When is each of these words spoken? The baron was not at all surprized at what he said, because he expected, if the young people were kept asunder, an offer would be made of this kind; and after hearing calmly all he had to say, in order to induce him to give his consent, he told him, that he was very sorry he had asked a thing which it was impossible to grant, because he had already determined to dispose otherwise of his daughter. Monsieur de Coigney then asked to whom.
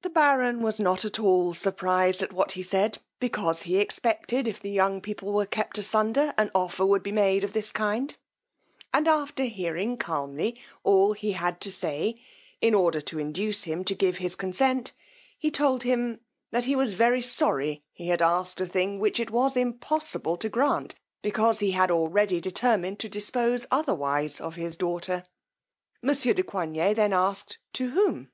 The 0.00 0.08
baron 0.08 0.62
was 0.62 0.80
not 0.80 1.04
at 1.04 1.18
all 1.20 1.52
surprized 1.52 2.22
at 2.22 2.32
what 2.32 2.52
he 2.52 2.62
said, 2.62 2.96
because 3.18 3.60
he 3.64 3.76
expected, 3.76 4.48
if 4.48 4.58
the 4.58 4.70
young 4.70 5.02
people 5.02 5.34
were 5.34 5.44
kept 5.44 5.76
asunder, 5.76 6.32
an 6.38 6.50
offer 6.54 6.86
would 6.86 7.02
be 7.02 7.12
made 7.12 7.44
of 7.44 7.52
this 7.52 7.70
kind; 7.70 8.16
and 8.94 9.06
after 9.06 9.44
hearing 9.44 9.98
calmly 9.98 10.58
all 10.82 11.12
he 11.12 11.32
had 11.32 11.60
to 11.60 11.70
say, 11.70 12.22
in 12.62 12.72
order 12.72 13.02
to 13.02 13.18
induce 13.18 13.64
him 13.64 13.84
to 13.84 13.94
give 13.94 14.16
his 14.16 14.34
consent, 14.34 14.94
he 15.38 15.50
told 15.50 15.82
him, 15.82 16.20
that 16.52 16.64
he 16.64 16.74
was 16.74 16.94
very 16.94 17.20
sorry 17.20 17.84
he 17.92 18.08
had 18.08 18.22
asked 18.22 18.62
a 18.62 18.66
thing 18.66 18.98
which 18.98 19.20
it 19.20 19.30
was 19.30 19.58
impossible 19.58 20.38
to 20.38 20.48
grant, 20.48 20.94
because 21.20 21.58
he 21.58 21.72
had 21.72 21.90
already 21.90 22.40
determined 22.40 22.98
to 22.98 23.10
dispose 23.10 23.66
otherwise 23.70 24.40
of 24.40 24.54
his 24.54 24.74
daughter. 24.74 25.22
Monsieur 26.00 26.32
de 26.32 26.42
Coigney 26.42 26.94
then 26.94 27.12
asked 27.12 27.58
to 27.74 27.90
whom. 27.90 28.30